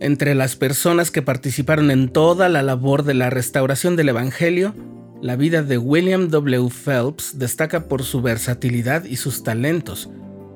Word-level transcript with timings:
Entre 0.00 0.34
las 0.34 0.56
personas 0.56 1.10
que 1.10 1.20
participaron 1.20 1.90
en 1.90 2.08
toda 2.08 2.48
la 2.48 2.62
labor 2.62 3.02
de 3.02 3.12
la 3.12 3.28
restauración 3.28 3.96
del 3.96 4.08
Evangelio, 4.08 4.74
la 5.20 5.36
vida 5.36 5.62
de 5.62 5.76
William 5.76 6.30
W. 6.30 6.70
Phelps 6.70 7.38
destaca 7.38 7.86
por 7.86 8.02
su 8.02 8.22
versatilidad 8.22 9.04
y 9.04 9.16
sus 9.16 9.42
talentos, 9.42 10.08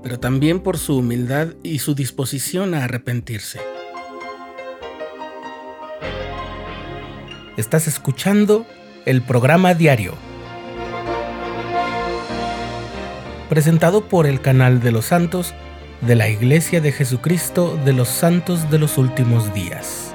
pero 0.03 0.19
también 0.19 0.61
por 0.61 0.79
su 0.79 0.97
humildad 0.97 1.49
y 1.63 1.81
su 1.81 1.95
disposición 1.95 2.73
a 2.73 2.85
arrepentirse. 2.85 3.61
Estás 7.59 7.87
escuchando 7.87 8.65
el 9.05 9.21
programa 9.21 9.75
diario, 9.75 10.15
presentado 13.51 14.09
por 14.09 14.27
el 14.27 14.41
canal 14.41 14.81
de 14.81 14.91
los 14.91 15.05
santos 15.05 15.53
de 16.07 16.15
la 16.15 16.29
Iglesia 16.29 16.81
de 16.81 16.93
Jesucristo 16.93 17.79
de 17.85 17.95
los 17.95 18.09
Santos 18.09 18.71
de 18.71 18.79
los 18.79 18.99
Últimos 18.99 19.53
Días. 19.55 20.15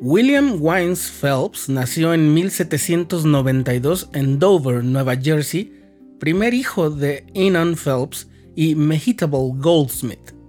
William 0.00 0.58
Wines 0.60 1.10
Phelps 1.10 1.68
nació 1.68 2.14
en 2.14 2.34
1792 2.34 4.10
en 4.12 4.38
Dover, 4.38 4.84
Nueva 4.84 5.16
Jersey, 5.16 5.72
primer 6.20 6.54
hijo 6.54 6.90
de 6.90 7.24
Enon 7.34 7.76
Phelps 7.76 8.28
y 8.54 8.74
Mehitable 8.74 9.52
Goldsmith. 9.56 10.41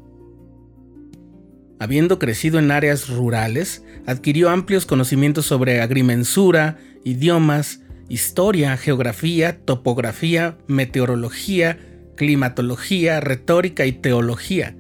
Habiendo 1.80 2.20
crecido 2.20 2.60
en 2.60 2.72
áreas 2.72 3.10
rurales, 3.10 3.84
adquirió 4.06 4.50
amplios 4.50 4.86
conocimientos 4.86 5.46
sobre 5.46 5.82
agrimensura, 5.82 6.78
idiomas, 7.04 7.82
historia, 8.10 8.78
geografía, 8.78 9.60
topografía, 9.66 10.58
meteorología, 10.68 11.80
climatología, 12.16 13.20
retórica 13.20 13.86
y 13.86 13.92
teología. 13.94 14.76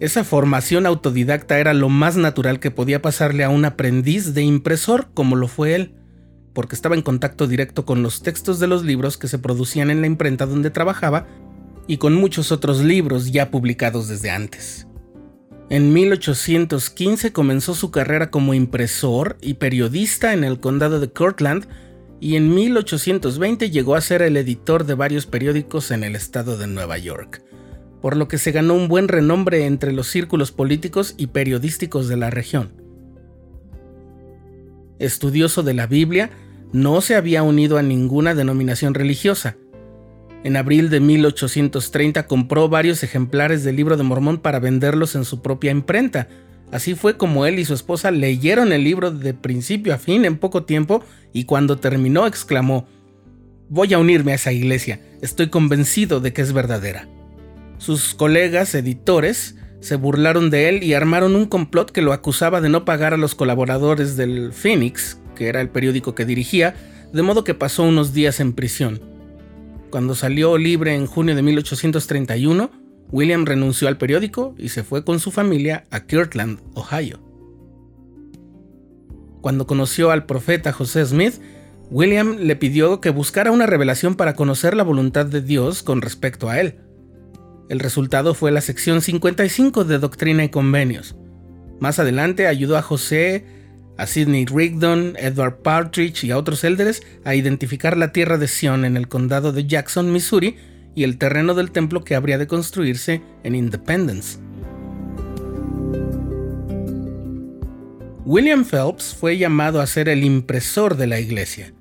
Esa 0.00 0.24
formación 0.24 0.86
autodidacta 0.86 1.60
era 1.60 1.74
lo 1.74 1.88
más 1.88 2.16
natural 2.16 2.58
que 2.58 2.72
podía 2.72 3.02
pasarle 3.02 3.44
a 3.44 3.50
un 3.50 3.64
aprendiz 3.64 4.34
de 4.34 4.42
impresor 4.42 5.10
como 5.14 5.36
lo 5.36 5.46
fue 5.46 5.74
él, 5.74 5.94
porque 6.54 6.74
estaba 6.74 6.96
en 6.96 7.02
contacto 7.02 7.46
directo 7.46 7.86
con 7.86 8.02
los 8.02 8.22
textos 8.22 8.58
de 8.58 8.66
los 8.66 8.84
libros 8.84 9.16
que 9.16 9.28
se 9.28 9.38
producían 9.38 9.90
en 9.90 10.00
la 10.00 10.06
imprenta 10.06 10.46
donde 10.46 10.70
trabajaba 10.70 11.26
y 11.86 11.98
con 11.98 12.14
muchos 12.14 12.52
otros 12.52 12.80
libros 12.82 13.30
ya 13.30 13.50
publicados 13.50 14.08
desde 14.08 14.30
antes. 14.30 14.86
En 15.72 15.94
1815 15.94 17.32
comenzó 17.32 17.74
su 17.74 17.90
carrera 17.90 18.30
como 18.30 18.52
impresor 18.52 19.38
y 19.40 19.54
periodista 19.54 20.34
en 20.34 20.44
el 20.44 20.60
condado 20.60 21.00
de 21.00 21.10
Cortland 21.10 21.66
y 22.20 22.36
en 22.36 22.54
1820 22.54 23.70
llegó 23.70 23.94
a 23.94 24.02
ser 24.02 24.20
el 24.20 24.36
editor 24.36 24.84
de 24.84 24.92
varios 24.92 25.24
periódicos 25.24 25.90
en 25.90 26.04
el 26.04 26.14
estado 26.14 26.58
de 26.58 26.66
Nueva 26.66 26.98
York, 26.98 27.42
por 28.02 28.18
lo 28.18 28.28
que 28.28 28.36
se 28.36 28.52
ganó 28.52 28.74
un 28.74 28.86
buen 28.86 29.08
renombre 29.08 29.64
entre 29.64 29.92
los 29.92 30.08
círculos 30.08 30.52
políticos 30.52 31.14
y 31.16 31.28
periodísticos 31.28 32.06
de 32.06 32.18
la 32.18 32.28
región. 32.28 32.74
Estudioso 34.98 35.62
de 35.62 35.72
la 35.72 35.86
Biblia, 35.86 36.28
no 36.74 37.00
se 37.00 37.14
había 37.14 37.42
unido 37.42 37.78
a 37.78 37.82
ninguna 37.82 38.34
denominación 38.34 38.92
religiosa, 38.92 39.56
en 40.44 40.56
abril 40.56 40.90
de 40.90 41.00
1830 41.00 42.26
compró 42.26 42.68
varios 42.68 43.02
ejemplares 43.02 43.62
del 43.62 43.76
libro 43.76 43.96
de 43.96 44.02
Mormón 44.02 44.38
para 44.38 44.58
venderlos 44.58 45.14
en 45.14 45.24
su 45.24 45.40
propia 45.40 45.70
imprenta. 45.70 46.28
Así 46.72 46.94
fue 46.94 47.16
como 47.16 47.46
él 47.46 47.58
y 47.58 47.64
su 47.64 47.74
esposa 47.74 48.10
leyeron 48.10 48.72
el 48.72 48.82
libro 48.82 49.10
de 49.10 49.34
principio 49.34 49.94
a 49.94 49.98
fin 49.98 50.24
en 50.24 50.38
poco 50.38 50.64
tiempo 50.64 51.04
y 51.32 51.44
cuando 51.44 51.78
terminó 51.78 52.26
exclamó, 52.26 52.86
Voy 53.68 53.94
a 53.94 53.98
unirme 53.98 54.32
a 54.32 54.34
esa 54.34 54.52
iglesia, 54.52 55.00
estoy 55.22 55.48
convencido 55.48 56.20
de 56.20 56.32
que 56.32 56.42
es 56.42 56.52
verdadera. 56.52 57.08
Sus 57.78 58.14
colegas 58.14 58.74
editores 58.74 59.56
se 59.80 59.96
burlaron 59.96 60.50
de 60.50 60.68
él 60.68 60.82
y 60.82 60.94
armaron 60.94 61.34
un 61.34 61.46
complot 61.46 61.90
que 61.90 62.02
lo 62.02 62.12
acusaba 62.12 62.60
de 62.60 62.68
no 62.68 62.84
pagar 62.84 63.14
a 63.14 63.16
los 63.16 63.34
colaboradores 63.34 64.16
del 64.16 64.52
Phoenix, 64.52 65.18
que 65.34 65.48
era 65.48 65.60
el 65.60 65.68
periódico 65.68 66.14
que 66.14 66.24
dirigía, 66.24 66.74
de 67.12 67.22
modo 67.22 67.44
que 67.44 67.54
pasó 67.54 67.82
unos 67.82 68.12
días 68.12 68.40
en 68.40 68.52
prisión. 68.52 69.11
Cuando 69.92 70.14
salió 70.14 70.56
libre 70.56 70.94
en 70.94 71.06
junio 71.06 71.34
de 71.36 71.42
1831, 71.42 72.70
William 73.10 73.44
renunció 73.44 73.88
al 73.88 73.98
periódico 73.98 74.54
y 74.56 74.70
se 74.70 74.84
fue 74.84 75.04
con 75.04 75.20
su 75.20 75.30
familia 75.30 75.84
a 75.90 76.06
Kirtland, 76.06 76.60
Ohio. 76.72 77.20
Cuando 79.42 79.66
conoció 79.66 80.10
al 80.10 80.24
profeta 80.24 80.72
José 80.72 81.04
Smith, 81.04 81.34
William 81.90 82.38
le 82.38 82.56
pidió 82.56 83.02
que 83.02 83.10
buscara 83.10 83.50
una 83.50 83.66
revelación 83.66 84.14
para 84.14 84.34
conocer 84.34 84.74
la 84.74 84.82
voluntad 84.82 85.26
de 85.26 85.42
Dios 85.42 85.82
con 85.82 86.00
respecto 86.00 86.48
a 86.48 86.58
él. 86.58 86.76
El 87.68 87.78
resultado 87.78 88.32
fue 88.32 88.50
la 88.50 88.62
sección 88.62 89.02
55 89.02 89.84
de 89.84 89.98
Doctrina 89.98 90.42
y 90.42 90.48
Convenios. 90.48 91.16
Más 91.80 91.98
adelante 91.98 92.46
ayudó 92.46 92.78
a 92.78 92.82
José 92.82 93.44
a 93.96 94.06
Sidney 94.06 94.46
Rigdon, 94.46 95.14
Edward 95.18 95.58
Partridge 95.62 96.24
y 96.24 96.30
a 96.30 96.38
otros 96.38 96.64
élderes 96.64 97.02
a 97.24 97.34
identificar 97.34 97.96
la 97.96 98.12
tierra 98.12 98.38
de 98.38 98.48
Sion 98.48 98.84
en 98.84 98.96
el 98.96 99.08
condado 99.08 99.52
de 99.52 99.66
Jackson, 99.66 100.12
Missouri, 100.12 100.56
y 100.94 101.04
el 101.04 101.18
terreno 101.18 101.54
del 101.54 101.70
templo 101.70 102.04
que 102.04 102.14
habría 102.14 102.38
de 102.38 102.46
construirse 102.46 103.22
en 103.44 103.54
Independence. 103.54 104.38
William 108.24 108.64
Phelps 108.64 109.14
fue 109.14 109.36
llamado 109.36 109.80
a 109.80 109.86
ser 109.86 110.08
el 110.08 110.22
impresor 110.22 110.96
de 110.96 111.06
la 111.06 111.18
iglesia. 111.18 111.72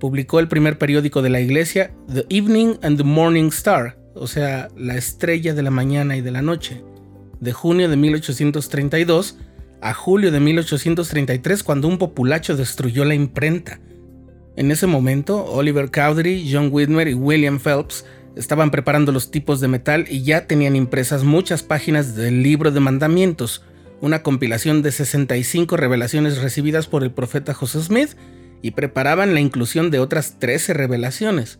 Publicó 0.00 0.40
el 0.40 0.48
primer 0.48 0.78
periódico 0.78 1.22
de 1.22 1.30
la 1.30 1.40
iglesia, 1.40 1.92
The 2.12 2.24
Evening 2.28 2.78
and 2.82 2.96
the 2.96 3.04
Morning 3.04 3.48
Star, 3.48 3.98
o 4.14 4.26
sea, 4.26 4.68
la 4.76 4.96
estrella 4.96 5.54
de 5.54 5.62
la 5.62 5.70
mañana 5.70 6.16
y 6.16 6.20
de 6.20 6.30
la 6.30 6.42
noche, 6.42 6.82
de 7.40 7.52
junio 7.52 7.88
de 7.88 7.96
1832 7.96 9.38
a 9.82 9.94
julio 9.94 10.30
de 10.30 10.40
1833 10.40 11.62
cuando 11.62 11.88
un 11.88 11.98
populacho 11.98 12.56
destruyó 12.56 13.04
la 13.04 13.14
imprenta. 13.14 13.80
En 14.56 14.70
ese 14.70 14.86
momento, 14.86 15.44
Oliver 15.44 15.90
Cowdery, 15.90 16.48
John 16.50 16.68
Whitmer 16.70 17.08
y 17.08 17.14
William 17.14 17.58
Phelps 17.58 18.04
estaban 18.36 18.70
preparando 18.70 19.12
los 19.12 19.30
tipos 19.30 19.60
de 19.60 19.68
metal 19.68 20.06
y 20.08 20.22
ya 20.22 20.46
tenían 20.46 20.76
impresas 20.76 21.24
muchas 21.24 21.62
páginas 21.62 22.14
del 22.14 22.42
libro 22.42 22.70
de 22.70 22.80
mandamientos, 22.80 23.64
una 24.00 24.22
compilación 24.22 24.82
de 24.82 24.92
65 24.92 25.76
revelaciones 25.76 26.40
recibidas 26.40 26.86
por 26.86 27.02
el 27.02 27.10
profeta 27.10 27.52
José 27.52 27.82
Smith, 27.82 28.16
y 28.62 28.70
preparaban 28.70 29.34
la 29.34 29.40
inclusión 29.40 29.90
de 29.90 29.98
otras 29.98 30.38
13 30.38 30.72
revelaciones. 30.72 31.58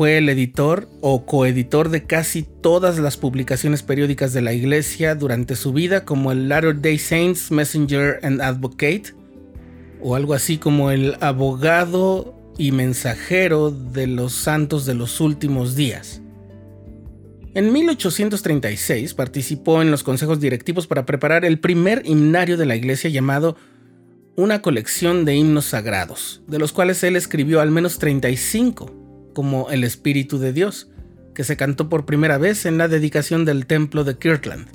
Fue 0.00 0.16
el 0.16 0.30
editor 0.30 0.88
o 1.02 1.26
coeditor 1.26 1.90
de 1.90 2.06
casi 2.06 2.42
todas 2.42 2.98
las 2.98 3.18
publicaciones 3.18 3.82
periódicas 3.82 4.32
de 4.32 4.40
la 4.40 4.54
Iglesia 4.54 5.14
durante 5.14 5.56
su 5.56 5.74
vida, 5.74 6.06
como 6.06 6.32
el 6.32 6.48
Latter 6.48 6.80
Day 6.80 6.96
Saints 6.96 7.50
Messenger 7.50 8.18
and 8.22 8.40
Advocate, 8.40 9.12
o 10.00 10.16
algo 10.16 10.32
así 10.32 10.56
como 10.56 10.90
el 10.90 11.18
abogado 11.20 12.34
y 12.56 12.72
mensajero 12.72 13.70
de 13.70 14.06
los 14.06 14.32
santos 14.32 14.86
de 14.86 14.94
los 14.94 15.20
últimos 15.20 15.76
días. 15.76 16.22
En 17.52 17.70
1836 17.70 19.12
participó 19.12 19.82
en 19.82 19.90
los 19.90 20.02
consejos 20.02 20.40
directivos 20.40 20.86
para 20.86 21.04
preparar 21.04 21.44
el 21.44 21.60
primer 21.60 22.06
himnario 22.06 22.56
de 22.56 22.64
la 22.64 22.74
iglesia 22.74 23.10
llamado 23.10 23.58
Una 24.34 24.62
colección 24.62 25.26
de 25.26 25.34
himnos 25.34 25.66
sagrados, 25.66 26.40
de 26.46 26.58
los 26.58 26.72
cuales 26.72 27.04
él 27.04 27.16
escribió 27.16 27.60
al 27.60 27.70
menos 27.70 27.98
35 27.98 28.99
como 29.32 29.70
El 29.70 29.84
Espíritu 29.84 30.38
de 30.38 30.52
Dios, 30.52 30.90
que 31.34 31.44
se 31.44 31.56
cantó 31.56 31.88
por 31.88 32.06
primera 32.06 32.38
vez 32.38 32.66
en 32.66 32.78
la 32.78 32.88
dedicación 32.88 33.44
del 33.44 33.66
templo 33.66 34.04
de 34.04 34.18
Kirtland. 34.18 34.68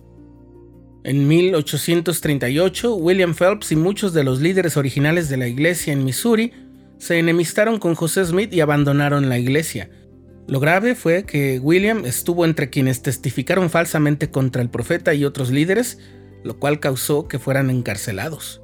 En 1.03 1.27
1838, 1.27 2.95
William 2.95 3.35
Phelps 3.35 3.71
y 3.71 3.75
muchos 3.75 4.13
de 4.13 4.23
los 4.23 4.41
líderes 4.41 4.75
originales 4.75 5.29
de 5.29 5.37
la 5.37 5.47
iglesia 5.47 5.93
en 5.93 6.03
Missouri 6.03 6.51
se 6.97 7.19
enemistaron 7.19 7.77
con 7.77 7.93
José 7.93 8.25
Smith 8.25 8.51
y 8.51 8.61
abandonaron 8.61 9.29
la 9.29 9.37
iglesia. 9.37 9.89
Lo 10.47 10.59
grave 10.59 10.95
fue 10.95 11.23
que 11.23 11.59
William 11.59 12.05
estuvo 12.05 12.45
entre 12.45 12.69
quienes 12.69 13.01
testificaron 13.03 13.69
falsamente 13.69 14.31
contra 14.31 14.61
el 14.61 14.69
profeta 14.69 15.13
y 15.13 15.25
otros 15.25 15.51
líderes, 15.51 15.99
lo 16.43 16.57
cual 16.59 16.79
causó 16.79 17.27
que 17.27 17.39
fueran 17.39 17.69
encarcelados. 17.69 18.61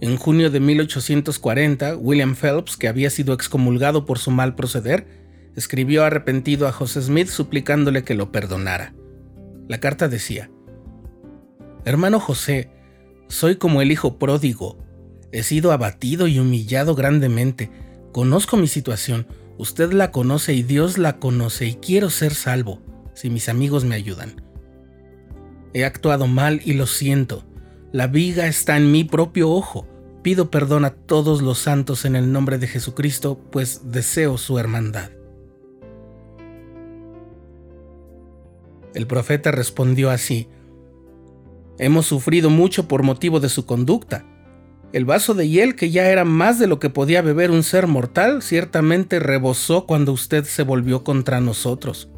En 0.00 0.16
junio 0.16 0.50
de 0.50 0.60
1840, 0.60 1.96
William 1.96 2.36
Phelps, 2.36 2.76
que 2.76 2.86
había 2.86 3.10
sido 3.10 3.34
excomulgado 3.34 4.06
por 4.06 4.18
su 4.18 4.30
mal 4.30 4.54
proceder, 4.54 5.06
escribió 5.56 6.04
arrepentido 6.04 6.68
a 6.68 6.72
José 6.72 7.02
Smith 7.02 7.28
suplicándole 7.28 8.04
que 8.04 8.14
lo 8.14 8.30
perdonara. 8.30 8.94
La 9.66 9.80
carta 9.80 10.06
decía, 10.08 10.50
Hermano 11.84 12.20
José, 12.20 12.70
soy 13.26 13.56
como 13.56 13.82
el 13.82 13.90
hijo 13.90 14.18
pródigo. 14.18 14.78
He 15.32 15.42
sido 15.42 15.72
abatido 15.72 16.28
y 16.28 16.38
humillado 16.38 16.94
grandemente. 16.94 17.70
Conozco 18.12 18.56
mi 18.56 18.68
situación, 18.68 19.26
usted 19.58 19.92
la 19.92 20.12
conoce 20.12 20.54
y 20.54 20.62
Dios 20.62 20.96
la 20.96 21.18
conoce 21.18 21.66
y 21.66 21.74
quiero 21.74 22.08
ser 22.08 22.34
salvo, 22.34 22.80
si 23.14 23.30
mis 23.30 23.48
amigos 23.48 23.84
me 23.84 23.96
ayudan. 23.96 24.42
He 25.74 25.84
actuado 25.84 26.28
mal 26.28 26.60
y 26.64 26.74
lo 26.74 26.86
siento. 26.86 27.44
La 27.90 28.06
viga 28.06 28.46
está 28.46 28.76
en 28.76 28.92
mi 28.92 29.04
propio 29.04 29.50
ojo. 29.50 29.86
Pido 30.22 30.50
perdón 30.50 30.84
a 30.84 30.90
todos 30.90 31.40
los 31.40 31.58
santos 31.58 32.04
en 32.04 32.16
el 32.16 32.32
nombre 32.32 32.58
de 32.58 32.66
Jesucristo, 32.66 33.40
pues 33.50 33.90
deseo 33.92 34.36
su 34.36 34.58
hermandad. 34.58 35.10
El 38.94 39.06
profeta 39.06 39.52
respondió 39.52 40.10
así, 40.10 40.48
Hemos 41.78 42.06
sufrido 42.06 42.50
mucho 42.50 42.88
por 42.88 43.04
motivo 43.04 43.40
de 43.40 43.48
su 43.48 43.64
conducta. 43.64 44.24
El 44.92 45.04
vaso 45.04 45.32
de 45.32 45.48
hiel, 45.48 45.76
que 45.76 45.90
ya 45.90 46.08
era 46.08 46.24
más 46.24 46.58
de 46.58 46.66
lo 46.66 46.80
que 46.80 46.90
podía 46.90 47.22
beber 47.22 47.50
un 47.50 47.62
ser 47.62 47.86
mortal, 47.86 48.42
ciertamente 48.42 49.20
rebosó 49.20 49.86
cuando 49.86 50.12
usted 50.12 50.44
se 50.44 50.62
volvió 50.62 51.04
contra 51.04 51.40
nosotros. 51.40 52.10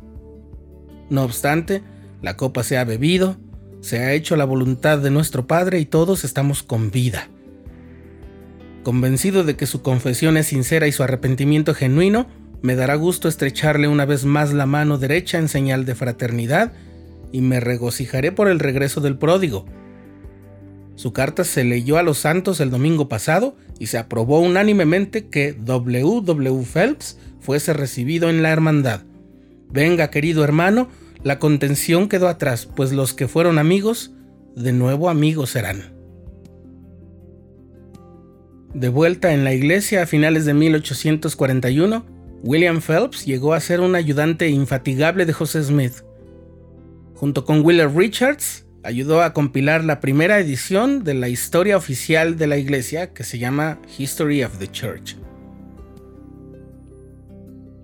No 1.11 1.23
obstante, 1.23 1.83
la 2.23 2.37
copa 2.37 2.63
se 2.63 2.79
ha 2.79 2.85
bebido, 2.85 3.37
se 3.81 3.99
ha 3.99 4.13
hecho 4.13 4.37
la 4.37 4.45
voluntad 4.45 4.99
de 4.99 5.11
nuestro 5.11 5.47
Padre 5.47 5.81
y 5.81 5.87
todos 5.87 6.25
estamos 6.25 6.63
con 6.63 6.91
vida. 6.91 7.29
Convencido 8.83 9.45
de 9.45 9.57
que 9.57 9.67
su 9.67 9.83
confesión 9.83 10.37
es 10.37 10.49
sincera 10.49 10.87
y 10.87 10.93
su 10.93 11.03
arrepentimiento 11.03 11.75
genuino, 11.75 12.27
me 12.63 12.77
dará 12.77 12.95
gusto 12.95 13.29
estrecharle 13.29 13.89
una 13.89 14.05
vez 14.05 14.25
más 14.25 14.53
la 14.53 14.67
mano 14.67 14.99
derecha 14.99 15.39
en 15.39 15.49
señal 15.49 15.85
de 15.85 15.95
fraternidad 15.95 16.73
y 17.33 17.41
me 17.41 17.61
regocijaré 17.61 18.33
por 18.33 18.49
el 18.49 18.59
regreso 18.59 19.01
del 19.01 19.17
pródigo. 19.17 19.67
Su 20.95 21.13
carta 21.15 21.45
se 21.45 21.65
leyó 21.65 21.97
a 21.97 22.03
los 22.03 22.19
santos 22.19 22.61
el 22.61 22.71
domingo 22.71 23.09
pasado 23.09 23.57
y 23.79 23.87
se 23.87 23.97
aprobó 23.97 24.41
unánimemente 24.41 25.29
que 25.29 25.55
W. 25.55 26.21
W. 26.23 26.65
Phelps 26.65 27.19
fuese 27.41 27.73
recibido 27.73 28.29
en 28.29 28.43
la 28.43 28.51
hermandad. 28.51 29.03
Venga, 29.71 30.11
querido 30.11 30.45
hermano, 30.45 30.89
la 31.23 31.39
contención 31.39 32.09
quedó 32.09 32.29
atrás, 32.29 32.67
pues 32.67 32.93
los 32.93 33.13
que 33.13 33.29
fueron 33.29 33.59
amigos, 33.59 34.13
de 34.57 34.73
nuevo 34.73 35.11
amigos 35.11 35.51
serán. 35.51 35.93
De 38.75 38.89
vuelta 38.89 39.33
en 39.35 39.45
la 39.45 39.53
iglesia 39.53 40.03
a 40.03 40.07
finales 40.07 40.45
de 40.45 40.55
1841, 40.55 42.07
William 42.43 42.81
Phelps 42.81 43.27
llegó 43.27 43.53
a 43.53 43.61
ser 43.61 43.81
un 43.81 43.95
ayudante 43.95 44.49
infatigable 44.49 45.27
de 45.27 45.33
José 45.33 45.63
Smith. 45.63 46.05
Junto 47.15 47.45
con 47.45 47.63
Willard 47.63 47.95
Richards, 47.95 48.67
ayudó 48.83 49.23
a 49.23 49.35
compilar 49.35 49.85
la 49.85 50.01
primera 50.01 50.39
edición 50.39 51.05
de 51.05 51.15
la 51.15 51.29
historia 51.29 51.77
oficial 51.77 52.39
de 52.39 52.47
la 52.47 52.57
iglesia 52.57 53.13
que 53.13 53.25
se 53.25 53.39
llama 53.39 53.79
History 53.99 54.43
of 54.43 54.59
the 54.59 54.69
Church. 54.69 55.17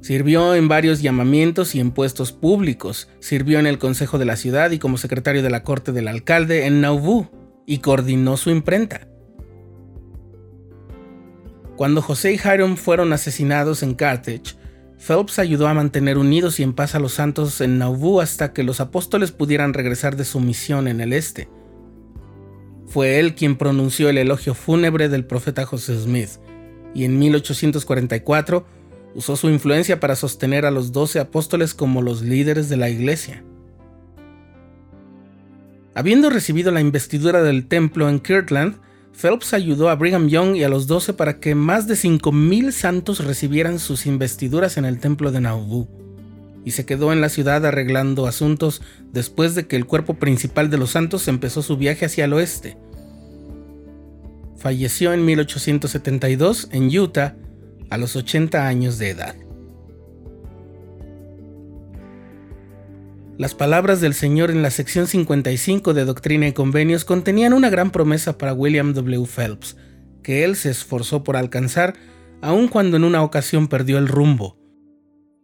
Sirvió 0.07 0.55
en 0.55 0.69
varios 0.69 1.03
llamamientos 1.03 1.75
y 1.75 1.81
en 1.81 1.91
puestos 1.91 2.31
públicos. 2.31 3.09
Sirvió 3.19 3.59
en 3.59 3.67
el 3.67 3.79
Consejo 3.79 4.19
de 4.19 4.25
la 4.25 4.37
Ciudad 4.37 4.71
y 4.71 4.79
como 4.79 4.99
secretario 4.99 5.43
de 5.43 5.51
la 5.51 5.65
Corte 5.65 5.91
del 5.91 6.07
Alcalde 6.07 6.67
en 6.67 6.81
Nauvoo 6.81 7.29
y 7.67 7.79
coordinó 7.79 8.37
su 8.37 8.51
imprenta. 8.51 9.09
Cuando 11.75 12.03
José 12.03 12.35
y 12.35 12.37
Hiram 12.37 12.77
fueron 12.77 13.13
asesinados 13.13 13.83
en 13.83 13.95
Carthage, 13.95 14.55
Phelps 14.97 15.41
ayudó 15.41 15.67
a 15.67 15.75
mantener 15.75 16.19
unidos 16.19 16.61
y 16.61 16.63
en 16.63 16.73
paz 16.73 16.95
a 16.95 17.01
los 17.01 17.15
santos 17.15 17.61
en 17.61 17.79
Nauvoo 17.79 18.21
hasta 18.21 18.53
que 18.53 18.63
los 18.63 18.79
apóstoles 18.79 19.33
pudieran 19.33 19.75
regresar 19.75 20.15
de 20.15 20.25
su 20.25 20.39
misión 20.39 20.87
en 20.87 21.01
el 21.01 21.13
este. 21.13 21.49
Fue 22.87 23.19
él 23.19 23.35
quien 23.35 23.59
pronunció 23.59 24.09
el 24.09 24.19
elogio 24.19 24.55
fúnebre 24.55 25.09
del 25.09 25.25
profeta 25.25 25.67
José 25.67 25.99
Smith, 26.01 26.39
y 26.95 27.05
en 27.05 27.19
1844 27.19 28.76
usó 29.17 29.35
su 29.35 29.49
influencia 29.49 29.99
para 29.99 30.15
sostener 30.15 30.67
a 30.67 30.71
los 30.71 30.93
doce 30.93 31.19
apóstoles 31.19 31.73
como 31.73 32.03
los 32.03 32.21
líderes 32.21 32.69
de 32.69 32.77
la 32.77 32.91
iglesia. 32.91 33.43
Habiendo 35.95 36.29
recibido 36.29 36.71
la 36.71 36.83
investidura 36.83 37.43
del 37.43 37.67
templo 37.67 38.11
en 38.11 38.21
Kirtland, 38.21 38.77
Phelps 39.19 39.55
ayudó 39.55 39.89
a 39.89 39.95
Brigham 39.95 40.29
Young 40.29 40.57
y 40.57 40.65
a 40.65 40.69
los 40.69 40.87
doce 40.87 41.15
para 41.15 41.41
que 41.41 41.55
más 41.55 41.89
de 41.89 41.95
5.000 41.95 42.71
santos 42.71 43.25
recibieran 43.25 43.79
sus 43.79 44.05
investiduras 44.05 44.77
en 44.77 44.85
el 44.85 45.01
templo 45.01 45.33
de 45.33 45.41
Nauvoo, 45.41 45.89
y 46.67 46.73
se 46.73 46.85
quedó 46.85 47.11
en 47.15 47.23
la 47.23 47.31
ciudad 47.31 47.65
arreglando 47.65 48.27
asuntos 48.27 48.83
después 49.15 49.55
de 49.55 49.67
que 49.67 49.77
el 49.77 49.87
cuerpo 49.87 50.15
principal 50.15 50.69
de 50.69 50.77
los 50.77 50.91
santos 50.91 51.27
empezó 51.27 51.63
su 51.63 51.79
viaje 51.79 52.05
hacia 52.05 52.27
el 52.27 52.35
oeste. 52.35 52.77
Falleció 54.59 55.15
en 55.15 55.25
1872 55.25 56.69
en 56.73 56.99
Utah 56.99 57.35
a 57.91 57.99
los 57.99 58.17
80 58.17 58.67
años 58.67 58.99
de 58.99 59.11
edad. 59.11 59.35
Las 63.39 63.55
palabras 63.55 64.01
del 64.01 64.15
Señor 64.15 64.51
en 64.51 64.63
la 64.63 64.71
sección 64.71 65.07
55 65.07 65.93
de 65.93 66.07
Doctrina 66.07 66.49
y 66.49 66.53
Convenios 66.53 67.05
contenían 67.05 67.53
una 67.53 67.69
gran 67.69 67.91
promesa 67.91 68.39
para 68.39 68.55
William 68.55 68.95
W. 68.95 69.27
Phelps, 69.27 69.77
que 70.23 70.43
él 70.43 70.57
se 70.57 70.71
esforzó 70.71 71.23
por 71.23 71.37
alcanzar, 71.37 71.97
aun 72.41 72.69
cuando 72.69 72.97
en 72.97 73.05
una 73.05 73.23
ocasión 73.23 73.69
perdió 73.69 73.99
el 73.99 74.09
rumbo. 74.09 74.57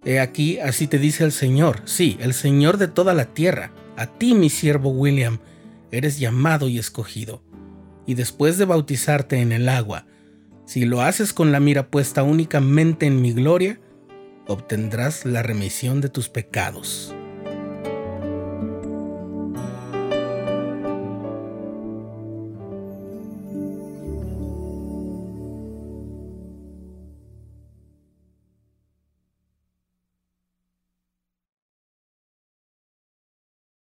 He 0.04 0.20
aquí, 0.20 0.58
así 0.58 0.86
te 0.86 0.98
dice 0.98 1.22
el 1.24 1.32
Señor, 1.32 1.82
sí, 1.84 2.16
el 2.20 2.32
Señor 2.32 2.78
de 2.78 2.88
toda 2.88 3.12
la 3.12 3.26
tierra, 3.26 3.72
a 3.96 4.06
ti 4.06 4.34
mi 4.34 4.48
siervo 4.48 4.88
William, 4.90 5.38
eres 5.90 6.18
llamado 6.18 6.68
y 6.68 6.78
escogido. 6.78 7.44
Y 8.06 8.14
después 8.14 8.56
de 8.56 8.64
bautizarte 8.64 9.40
en 9.40 9.52
el 9.52 9.68
agua, 9.68 10.06
si 10.72 10.86
lo 10.86 11.02
haces 11.02 11.34
con 11.34 11.52
la 11.52 11.60
mira 11.60 11.88
puesta 11.88 12.22
únicamente 12.22 13.04
en 13.04 13.20
mi 13.20 13.34
gloria, 13.34 13.78
obtendrás 14.46 15.26
la 15.26 15.42
remisión 15.42 16.00
de 16.00 16.08
tus 16.08 16.30
pecados. 16.30 17.14